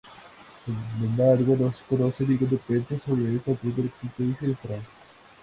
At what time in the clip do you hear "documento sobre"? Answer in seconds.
2.49-3.35